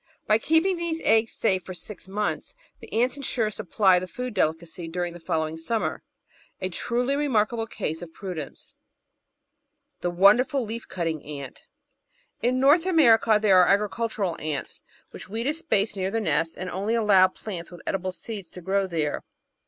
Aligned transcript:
By 0.25 0.39
keeping 0.39 0.77
these 0.77 0.99
eggs 1.03 1.31
safe 1.31 1.63
for 1.63 1.75
six 1.75 2.07
months 2.07 2.55
the 2.79 2.91
ants 2.91 3.17
ensure 3.17 3.45
a 3.45 3.51
supply 3.51 3.97
of 3.97 4.01
the 4.01 4.07
food 4.07 4.33
delicacy 4.33 4.87
during 4.87 5.13
the 5.13 5.19
following 5.19 5.57
smnmer— 5.57 5.99
^a 6.63 6.71
truly 6.71 7.15
remarkable 7.15 7.67
case 7.67 8.01
of 8.01 8.11
prudence 8.11 8.73
I 8.73 8.73
The 10.01 10.09
Wonderful 10.09 10.65
Leaf 10.65 10.87
cutting 10.87 11.23
Ant 11.23 11.67
In 12.41 12.59
North 12.59 12.87
America 12.87 13.37
there 13.39 13.59
are 13.59 13.67
"agricultural 13.67 14.37
ants" 14.39 14.81
which 15.11 15.29
weed 15.29 15.45
a 15.45 15.53
space 15.53 15.95
near 15.95 16.09
the 16.09 16.19
nest 16.19 16.55
and 16.57 16.67
only 16.71 16.95
allow 16.95 17.27
plants 17.27 17.69
with 17.69 17.83
edible 17.85 18.11
seeds 18.11 18.49
to 18.53 18.61
grow 18.61 18.87
there. 18.87 19.21